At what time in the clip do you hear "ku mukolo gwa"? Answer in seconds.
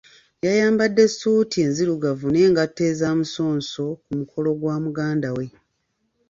4.03-4.75